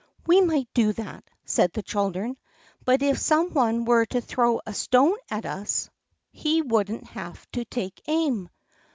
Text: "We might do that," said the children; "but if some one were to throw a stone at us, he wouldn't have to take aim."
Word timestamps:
"We 0.25 0.41
might 0.41 0.67
do 0.73 0.93
that," 0.93 1.25
said 1.45 1.73
the 1.73 1.83
children; 1.83 2.35
"but 2.85 3.03
if 3.03 3.19
some 3.19 3.53
one 3.53 3.85
were 3.85 4.07
to 4.07 4.19
throw 4.19 4.59
a 4.65 4.73
stone 4.73 5.15
at 5.29 5.45
us, 5.45 5.91
he 6.31 6.63
wouldn't 6.63 7.05
have 7.09 7.45
to 7.51 7.65
take 7.65 8.01
aim." 8.07 8.49